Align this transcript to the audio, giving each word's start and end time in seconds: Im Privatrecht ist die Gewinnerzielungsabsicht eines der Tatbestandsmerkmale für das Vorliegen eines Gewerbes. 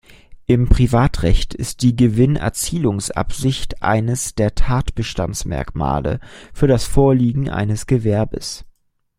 Im 0.47 0.67
Privatrecht 0.67 1.53
ist 1.53 1.83
die 1.83 1.95
Gewinnerzielungsabsicht 1.95 3.83
eines 3.83 4.33
der 4.33 4.55
Tatbestandsmerkmale 4.55 6.19
für 6.55 6.65
das 6.65 6.85
Vorliegen 6.85 7.51
eines 7.51 7.85
Gewerbes. 7.85 8.65